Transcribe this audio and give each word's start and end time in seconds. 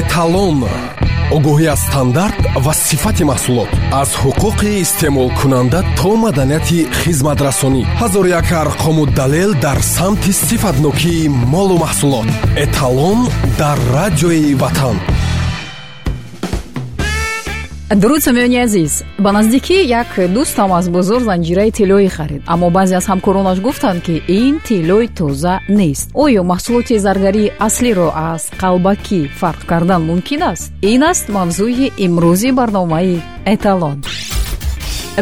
эталон 0.00 0.58
огоҳӣ 1.36 1.66
аз 1.74 1.80
стандарт 1.88 2.40
ва 2.64 2.72
сифати 2.86 3.24
маҳсулот. 3.30 3.70
Аз 4.02 4.10
ҳуқуқи 4.22 4.70
истеъмолкунанда 4.84 5.80
то 5.98 6.10
маданияти 6.24 6.78
хизматрасонӣ. 7.00 7.82
Ҳазор 8.00 8.24
як 8.40 8.48
арқому 8.64 9.02
далел 9.20 9.50
дар 9.66 9.78
самти 9.96 10.32
сифатнокии 10.46 11.28
молу 11.54 11.76
маҳсулот. 11.84 12.28
Эталон 12.64 13.18
дар 13.60 13.78
радиои 13.96 14.54
ватан 14.62 14.96
дуруд 17.94 18.22
самиёни 18.22 18.58
азиз 18.64 19.04
ба 19.18 19.32
наздикӣ 19.32 19.78
як 20.00 20.10
дӯстам 20.34 20.72
аз 20.78 20.86
бозор 20.88 21.20
занҷираи 21.30 21.70
тиллоӣ 21.78 22.08
харид 22.16 22.42
аммо 22.52 22.70
баъзе 22.76 22.94
аз 23.00 23.06
ҳамкоронаш 23.12 23.58
гуфтанд 23.66 24.00
ки 24.06 24.22
ин 24.28 24.54
тиллои 24.66 25.08
тоза 25.18 25.54
нест. 25.68 26.06
Оё 26.24 26.42
маҳсулоти 26.52 26.98
заргарии 27.06 27.52
аслиро 27.66 28.08
аз 28.32 28.42
қалбакӣ 28.60 29.20
фарқ 29.40 29.60
кардан 29.70 30.02
мумкин 30.08 30.42
аст? 30.52 30.72
Ин 30.92 31.02
аст 31.12 31.26
мавзӯи 31.36 31.86
имрӯзи 32.04 32.50
барномаи 32.58 33.22
эталон. 33.54 33.98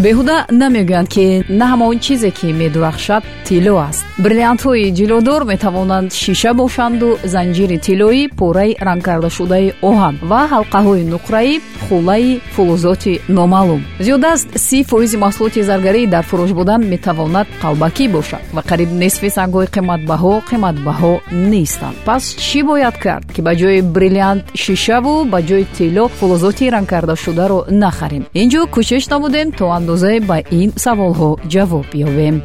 Беҳуда 0.05 0.37
намегӯянд 0.61 1.09
ки 1.15 1.25
на 1.49 1.65
ҳама 1.71 1.85
он 1.91 1.99
чизе 1.99 2.31
ки 2.39 2.47
медурахшад 2.61 3.23
тилло 3.51 3.75
аст. 3.89 4.05
Бриллиантҳои 4.25 4.93
ҷилодор 4.99 5.43
метавонанд 5.53 6.09
шиша 6.23 6.53
бошанду 6.61 7.09
занҷири 7.35 7.79
тиллоӣ 7.87 8.23
пораи 8.41 8.77
рангкардашудаи 8.89 9.75
оҳан 9.91 10.15
ва 10.31 10.43
ҳалқаҳои 10.53 11.03
нуқраӣ 11.15 11.55
хулаи 11.85 12.41
фулузоти 12.55 13.15
номаълум. 13.37 13.83
Зиёда 14.07 14.29
аз 14.35 14.43
си 14.67 14.79
фоизи 14.91 15.17
маҳсулоти 15.25 15.61
заргарӣ 15.71 16.03
дар 16.15 16.25
фурӯш 16.31 16.53
будан 16.59 16.81
метавонад 16.93 17.47
қалбакӣ 17.63 18.07
бошад 18.17 18.43
ва 18.57 18.63
қариб 18.71 18.91
нисфи 19.03 19.29
сангҳои 19.39 19.69
қиматбаҳо 19.77 20.33
қиматбаҳо 20.51 21.13
нестанд 21.53 21.97
пас 22.09 22.25
чӣ 22.47 22.61
бояд 22.69 22.97
кард 23.05 23.27
ки 23.35 23.41
ба 23.47 23.53
ҷои 23.61 23.81
бриллиант 23.95 24.45
шишаву 24.63 25.15
ба 25.33 25.39
ҷои 25.49 25.65
тилло 25.77 26.05
фулузоти 26.19 26.65
рангкардашударо 26.75 27.59
нахарем? 27.83 28.25
Ин 28.41 28.47
ҷо 28.53 28.61
кӯшиш 28.75 29.05
намудем 29.13 29.49
то 29.59 29.65
андозае 29.79 30.19
ба 30.31 30.37
ин 30.61 30.71
саволҳо 30.85 31.31
ҷавоб 31.53 31.89
ёбем 32.09 32.37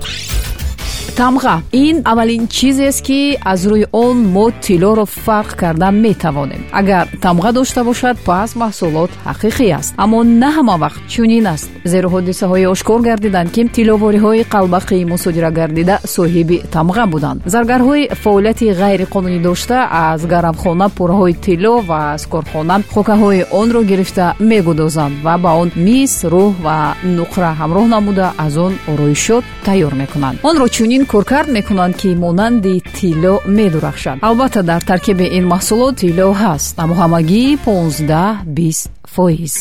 тамға. 1.17 1.61
Ин 1.71 2.01
аввалин 2.05 2.47
чизест 2.47 3.01
ки 3.05 3.37
аз 3.43 3.65
рӯи 3.65 3.87
он 3.91 4.17
мо 4.33 4.51
тиллоро 4.51 5.05
фарқ 5.05 5.55
карда 5.55 5.91
метавонем. 5.91 6.65
Агар 6.71 7.07
тамға 7.21 7.51
дошта 7.53 7.83
бошад 7.83 8.17
пас 8.25 8.55
маҳсулот 8.55 9.11
ҳақиқӣ 9.25 9.67
аст. 9.79 9.93
Аммо 9.97 10.23
на 10.23 10.49
ҳама 10.55 10.75
вақт 10.83 11.07
чунин 11.07 11.47
аст. 11.47 11.69
Зеро 11.83 12.09
ҳодисаҳое 12.09 12.67
ошкор 12.67 13.01
гардиданд 13.01 13.51
ки 13.51 13.61
тилловориҳои 13.75 14.45
қалбақии 14.53 15.05
мусодира 15.05 15.51
гардида 15.51 15.99
соҳиби 16.15 16.63
тамға 16.75 17.05
буданд. 17.13 17.41
Заргарҳои 17.45 18.09
фаъолияти 18.23 18.73
ғайриқонунӣ 18.81 19.39
дошта 19.41 19.87
аз 19.91 20.25
гарамхона 20.25 20.87
пурраҳои 20.97 21.33
тилло 21.33 21.81
ва 21.89 22.13
аз 22.15 22.25
корхона 22.25 22.81
хокаҳои 22.93 23.45
онро 23.51 23.81
гирифта 23.83 24.35
мегудозанд 24.39 25.15
ва 25.23 25.37
ба 25.37 25.51
он 25.61 25.71
мис 25.75 26.23
рӯҳ 26.23 26.53
ва 26.65 26.95
нуқра 27.17 27.49
ҳамроҳ 27.59 27.85
намуда 27.95 28.33
аз 28.37 28.57
он 28.57 28.73
ороишот 28.91 29.43
тайёр 29.65 29.93
мекунанд. 30.01 30.39
Онро 30.43 30.67
чунин 30.67 30.94
коркард 31.11 31.49
мекунанд 31.57 31.95
ки 32.01 32.09
монанди 32.23 32.75
тилло 32.95 33.33
медурахшад 33.57 34.17
албатта 34.21 34.61
дар 34.63 34.81
таркиби 34.89 35.25
ин 35.37 35.45
маҳсулот 35.53 35.93
тилло 36.01 36.27
ҳаст 36.41 36.73
аммо 36.81 36.93
ҳамагӣ 37.01 37.43
15 37.65 38.89
фоиз 39.13 39.53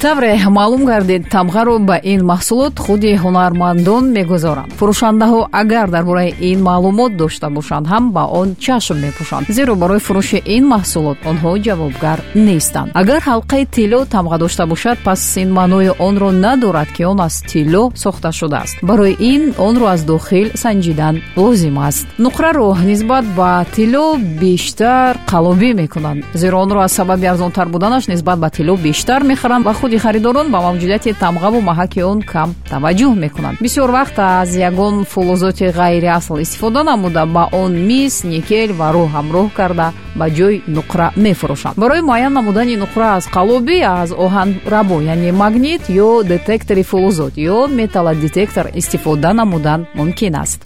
тавре 0.00 0.32
маълум 0.48 0.84
гардид 0.88 1.28
тамғаро 1.28 1.78
ба 1.78 1.96
ин 2.02 2.20
маҳсулот 2.24 2.74
худи 2.84 3.12
ҳунармандон 3.22 4.04
мегузоранд. 4.16 4.72
Фурӯшандаҳо 4.78 5.40
агар 5.52 5.88
дар 5.94 6.04
бораи 6.04 6.34
ин 6.40 6.58
маълумот 6.68 7.16
дошта 7.16 7.50
бошанд 7.50 7.86
ҳам 7.92 8.04
ба 8.16 8.24
он 8.40 8.56
чашм 8.64 8.96
мепӯшанд. 9.04 9.44
Зеро 9.56 9.74
барои 9.82 10.00
фурӯши 10.06 10.38
ин 10.56 10.64
маҳсулот 10.74 11.18
онҳо 11.30 11.50
ҷавобгар 11.66 12.18
нестанд. 12.34 12.90
Агар 12.94 13.20
ҳалқаи 13.30 13.64
тилло 13.76 14.00
тамға 14.14 14.38
дошта 14.38 14.66
бошад 14.66 14.98
пас 15.04 15.36
ин 15.42 15.50
маънои 15.58 15.90
онро 15.98 16.30
надорад 16.30 16.88
ки 16.96 17.02
он 17.04 17.20
аз 17.20 17.42
тилло 17.50 17.92
сохта 17.94 18.32
шудааст. 18.32 18.76
Барои 18.82 19.16
ин 19.32 19.42
онро 19.58 19.86
аз 19.94 20.02
дохил 20.04 20.48
санҷидан 20.64 21.14
лозим 21.36 21.78
аст. 21.78 22.06
Нуқраро 22.18 22.68
нисбат 22.90 23.24
ба 23.36 23.66
тилло 23.74 24.16
бештар 24.40 25.12
қалобӣ 25.30 25.74
мекунанд. 25.74 26.24
Зеро 26.34 26.56
онро 26.64 26.78
аз 26.86 26.92
сабаби 26.92 27.26
арзонтар 27.26 27.68
буданаш 27.68 28.04
нисбат 28.08 28.38
ба 28.38 28.48
тилло 28.50 28.76
бештар 28.76 29.22
мехаранд 29.22 29.64
ва 29.66 29.74
худи 29.90 29.98
харидорон 29.98 30.50
ба 30.54 30.58
мавҷудияти 30.68 31.18
тамғаву 31.24 31.58
маҳаки 31.70 32.00
он 32.02 32.22
кам 32.22 32.54
таваҷҷӯҳ 32.70 33.14
мекунанд. 33.24 33.58
Бисёр 33.66 33.90
вақт 33.98 34.16
аз 34.18 34.50
ягон 34.68 35.04
фулузоти 35.12 35.66
ғайриасл 35.80 36.38
истифода 36.44 36.82
намуда 36.84 37.26
ба 37.26 37.48
он 37.52 37.72
мис 37.88 38.14
никел 38.32 38.70
ва 38.78 38.88
рӯҳ 38.94 39.08
ҳамроҳ 39.16 39.46
карда 39.58 39.86
ба 40.18 40.26
ҷои 40.38 40.62
нуқра 40.76 41.06
мефурӯшанд. 41.24 41.74
Барои 41.82 42.02
муайян 42.08 42.32
намудани 42.38 42.76
нуқра 42.84 43.06
аз 43.18 43.24
қалоби 43.36 43.76
аз 44.00 44.10
оҳанрабо 44.24 44.96
яъне 45.14 45.32
магнит 45.32 45.82
ё 46.06 46.10
детектори 46.32 46.82
фулузот 46.90 47.34
ё 47.36 47.58
металлодетектор 47.80 48.66
истифода 48.80 49.30
намудан 49.40 49.80
мумкин 49.98 50.34
аст 50.42 50.60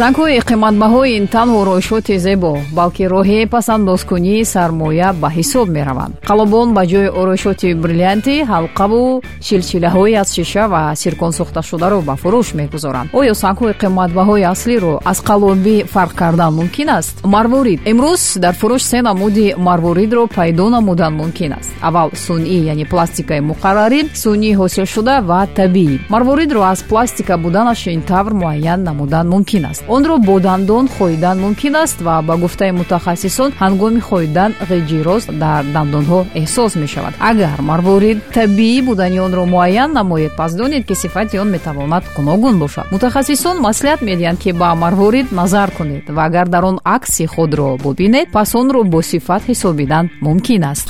сангҳои 0.00 0.38
қиматбаҳои 0.50 1.16
ин 1.18 1.26
танҳо 1.34 1.56
ороишоти 1.62 2.14
зебо 2.26 2.52
балки 2.78 3.04
роҳи 3.14 3.40
пасандозкунии 3.54 4.44
сармоя 4.54 5.08
ба 5.22 5.28
ҳисоб 5.36 5.66
мераванд. 5.76 6.12
Қалобон 6.28 6.68
ба 6.76 6.82
ҷои 6.92 7.08
ороишоти 7.20 7.68
бриллиантӣ 7.82 8.34
ҳалқаву 8.52 9.02
чилчилаҳои 9.46 10.14
аз 10.22 10.28
шиша 10.36 10.64
ва 10.72 10.82
сирконсохташударо 11.02 11.98
ба 12.08 12.14
фурӯш 12.22 12.48
мегузоранд. 12.60 13.08
Оё 13.18 13.34
сангҳои 13.42 13.74
қиматбаҳои 13.82 14.44
аслиро 14.54 14.94
аз 15.10 15.18
қалоби 15.28 15.76
фарқ 15.94 16.12
кардан 16.20 16.52
мумкин 16.58 16.88
аст? 16.98 17.14
Марворид. 17.34 17.80
Имрӯз 17.92 18.22
дар 18.44 18.54
фурӯш 18.60 18.82
се 18.90 18.98
намуди 19.08 19.46
марворидро 19.66 20.22
пайдо 20.36 20.66
намудан 20.76 21.12
мумкин 21.20 21.52
аст. 21.58 21.70
Аввал 21.88 22.10
сунъӣ 22.24 22.58
яъне 22.72 22.84
пластикаи 22.92 23.40
муқаррарӣ 23.50 24.00
сунъӣ 24.22 24.50
ҳосилшуда 24.60 25.14
ва 25.30 25.40
табиӣ. 25.56 25.94
Марворидро 26.12 26.60
аз 26.72 26.80
пластика 26.90 27.34
буданаш 27.44 27.80
ин 27.86 28.02
тавр 28.10 28.32
муайян 28.40 28.80
намудан 28.88 29.26
мумкин 29.34 29.64
аст 29.70 29.82
онро 29.88 30.18
бо 30.18 30.40
дандон 30.40 30.88
хоидан 30.88 31.36
мумкин 31.40 31.74
аст 31.76 32.00
ва 32.00 32.22
ба 32.22 32.36
гуфтаи 32.36 32.72
мутахассисон 32.72 33.50
ҳангоми 33.60 34.00
хоидан 34.08 34.50
ғиҷирос 34.70 35.24
дар 35.42 35.62
дандонҳо 35.74 36.20
эҳсос 36.40 36.72
мешавад. 36.82 37.14
Агар 37.30 37.58
марворид 37.70 38.18
табиӣ 38.36 38.82
будани 38.88 39.18
онро 39.26 39.44
муайян 39.54 39.90
намоед 39.92 40.32
пас 40.40 40.52
донед 40.60 40.86
ки 40.88 40.94
сифати 41.02 41.38
он 41.42 41.48
метавонад 41.56 42.04
гуногун 42.16 42.58
бошад. 42.58 42.86
Мутахассисон 42.92 43.56
маслиҳат 43.66 44.00
медиҳанд 44.08 44.38
ки 44.42 44.50
ба 44.52 44.74
марворид 44.74 45.32
назар 45.32 45.68
кунед 45.76 46.04
ва 46.16 46.22
агар 46.28 46.46
дар 46.54 46.64
он 46.70 46.78
акси 46.84 47.24
худро 47.26 47.76
бубинед 47.84 48.28
пас 48.36 48.54
онро 48.54 48.80
босифат 48.84 49.42
ҳисобидан 49.48 50.04
мумкин 50.26 50.64
аст 50.72 50.88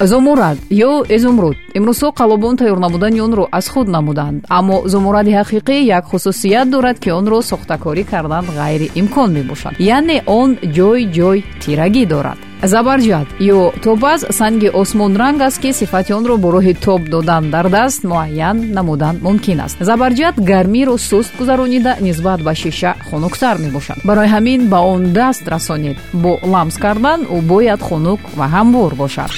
зумурад 0.00 0.58
ё 0.70 1.04
изумруд 1.16 1.56
имрӯзҳо 1.78 2.08
қалобон 2.20 2.54
тайёр 2.60 2.78
намудани 2.78 3.20
онро 3.20 3.44
аз 3.58 3.68
худ 3.68 3.88
намуданд. 3.88 4.44
Аммо 4.48 4.82
зумуради 4.92 5.32
ҳақиқӣ 5.40 5.76
як 5.98 6.04
хусусият 6.10 6.70
дорад 6.70 6.98
ки 6.98 7.10
онро 7.10 7.38
сохтакорӣ 7.50 8.04
кардан 8.12 8.44
ғайриимкон 8.58 9.30
мебошад. 9.38 9.74
Яъне 9.78 10.22
он 10.26 10.50
ҷой 10.76 11.00
ҷой 11.16 11.38
тирагӣ 11.62 12.06
дорад. 12.06 12.38
Забарҷад 12.72 13.28
ё 13.40 13.60
тобаз 13.84 14.20
санги 14.38 14.68
осмонранг 14.80 15.40
аст 15.48 15.58
ки 15.62 15.70
сифати 15.72 16.12
онро 16.18 16.36
бо 16.36 16.48
роҳи 16.54 16.74
тоб 16.84 17.02
додан 17.14 17.50
дар 17.50 17.66
даст 17.68 18.04
муайян 18.04 18.56
намудан 18.76 19.16
мумкин 19.26 19.60
аст. 19.60 19.76
Забарҷад 19.80 20.34
гармиро 20.50 20.96
суст 20.98 21.32
гузаронида 21.38 21.96
нисбат 22.00 22.40
ба 22.42 22.54
шиша 22.54 22.94
хунуктар 23.10 23.58
мебошад. 23.58 23.98
Барои 24.04 24.28
ҳамин 24.34 24.60
ба 24.72 24.78
он 24.78 25.12
даст 25.12 25.44
расонед. 25.48 25.96
Бо 26.12 26.32
ламс 26.52 26.76
кардан 26.84 27.20
ӯ 27.34 27.36
бояд 27.52 27.80
хунук 27.88 28.20
ва 28.38 28.46
ҳамвор 28.54 28.94
бошад 28.94 29.30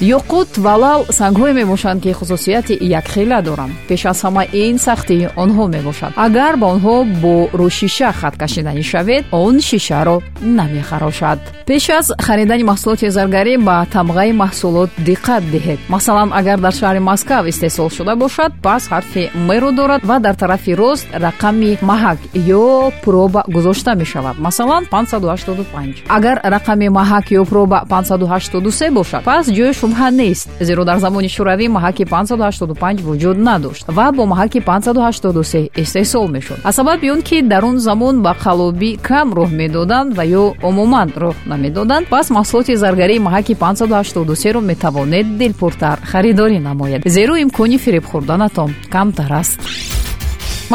ёқут 0.00 0.58
ва 0.58 0.74
лал 0.76 1.06
сангҳое 1.10 1.52
мебошанд 1.52 2.02
ки 2.02 2.12
хусусияти 2.12 2.78
якхела 2.80 3.42
доранд 3.42 3.72
пеш 3.88 4.06
аз 4.06 4.22
ҳама 4.22 4.44
ин 4.52 4.78
сахтии 4.78 5.28
онҳо 5.36 5.66
мебошад 5.66 6.12
агар 6.16 6.56
ба 6.56 6.66
онҳо 6.74 7.04
бо 7.22 7.34
рӯшиша 7.60 8.12
хат 8.12 8.34
кашиданӣ 8.42 8.82
шавед 8.82 9.24
он 9.32 9.60
шишаро 9.60 10.22
намехарошад 10.40 11.38
пеш 11.66 11.90
аз 11.90 12.06
харидани 12.26 12.64
маҳсулоти 12.70 13.10
заргарӣ 13.16 13.54
ба 13.68 13.76
тамғаи 13.96 14.32
маҳсулот 14.44 14.90
диққат 15.08 15.42
диҳед 15.54 15.78
масалан 15.94 16.30
агар 16.40 16.58
дар 16.64 16.74
шаҳри 16.80 17.00
москав 17.10 17.42
истеҳсол 17.50 17.88
шуда 17.96 18.14
бошад 18.24 18.52
пас 18.62 18.82
ҳарфи 18.92 19.22
меро 19.48 19.70
дорад 19.72 20.02
ва 20.10 20.16
дар 20.20 20.34
тарафи 20.42 20.72
рост 20.82 21.06
рақами 21.26 21.70
маҳак 21.90 22.18
ё 22.34 22.92
проба 23.04 23.40
гузошта 23.48 23.92
мешавад 24.02 24.36
масалан 24.46 24.82
585 24.92 26.04
агар 26.08 26.36
рақами 26.54 26.88
маҳак 26.98 27.24
ё 27.40 27.44
проба 27.52 27.78
583 27.90 28.90
бошад 28.90 29.22
пас 29.24 29.46
ҷои 29.58 29.87
шубҳа 29.88 30.10
нест. 30.10 30.48
Зеро 30.60 30.84
дар 30.84 30.98
замони 30.98 31.28
шӯравӣ 31.28 31.66
маҳаки 31.76 32.04
585 32.04 33.00
вуҷуд 33.08 33.38
надошт 33.48 33.84
ва 33.96 34.12
бо 34.16 34.22
маҳаки 34.32 34.60
583 34.60 35.70
истеҳсол 35.82 36.26
мешуд. 36.28 36.58
Аз 36.64 36.74
сабаби 36.74 37.10
он 37.10 37.22
ки 37.22 37.42
дар 37.42 37.64
он 37.64 37.78
замон 37.78 38.22
ба 38.22 38.32
қалобӣ 38.44 38.90
кам 39.08 39.28
роҳ 39.38 39.50
медоданд 39.62 40.10
ва 40.18 40.24
ё 40.24 40.44
умуман 40.68 41.08
роҳ 41.22 41.34
намедоданд 41.46 42.04
пас 42.08 42.26
маҳсулоти 42.30 42.74
заргарии 42.76 43.18
маҳаки 43.18 43.54
583ро 43.54 44.60
метавонед 44.70 45.26
дилпуртар 45.40 45.98
харидорӣ 46.10 46.58
намоед. 46.68 47.00
Зеро 47.16 47.34
имкони 47.44 47.78
фиреб 47.84 48.04
хӯрданатон 48.10 48.70
камтар 48.94 49.32
аст 49.40 49.58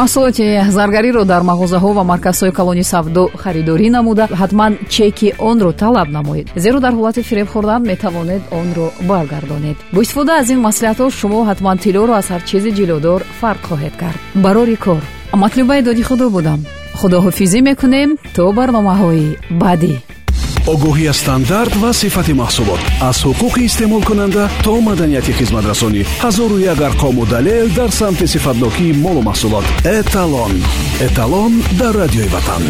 маҳсулоти 0.00 0.44
заргариро 0.76 1.24
дар 1.32 1.42
мағозаҳо 1.50 1.90
ва 1.98 2.04
марказҳои 2.12 2.52
калони 2.58 2.84
савдо 2.92 3.24
харидорӣ 3.42 3.88
намуда 3.96 4.24
ҳатман 4.40 4.72
чеки 4.94 5.28
онро 5.50 5.70
талаб 5.82 6.08
намоед. 6.18 6.46
Зеро 6.64 6.78
дар 6.84 6.92
ҳолати 6.98 7.22
фиреб 7.28 7.48
хӯрдан 7.54 7.82
метавонед 7.90 8.42
онро 8.60 8.86
баргардонед. 9.10 9.76
Бо 9.94 9.98
истифода 10.02 10.32
аз 10.40 10.48
ин 10.54 10.60
маслиҳатҳо 10.68 11.06
шумо 11.18 11.40
ҳатман 11.50 11.76
тиллоро 11.84 12.12
аз 12.20 12.26
ҳар 12.32 12.42
чизи 12.48 12.70
ҷилодор 12.78 13.20
фарқ 13.40 13.62
хоҳед 13.68 13.94
кард. 14.02 14.18
Барори 14.44 14.76
кор. 14.84 15.02
Матлубаи 15.42 15.82
доди 15.88 16.02
худо 16.08 16.26
будам. 16.36 16.60
Худоҳофизӣ 17.00 17.60
мекунем 17.68 18.10
то 18.36 18.44
барномаҳои 18.58 19.26
баъдӣ 19.62 19.94
огоҳӣ 20.72 21.04
аз 21.12 21.18
стандарт 21.22 21.72
ва 21.82 21.90
сифати 22.00 22.34
маҳсулот. 22.42 22.82
Аз 23.08 23.18
ҳуқуқи 23.26 23.60
истеъмолкунанда 23.68 24.44
то 24.64 24.72
маданияти 24.88 25.32
хизматрасонӣ 25.38 26.02
ҳазору 26.24 26.56
як 26.72 26.78
арқому 26.88 27.22
далел 27.34 27.66
дар 27.78 27.90
самти 28.00 28.26
сифатнокии 28.34 28.96
молу 29.04 29.22
маҳсулот. 29.30 29.66
Эталон. 29.98 30.52
Эталон 31.06 31.52
дар 31.80 31.94
радиои 32.02 32.28
ватан 32.34 32.64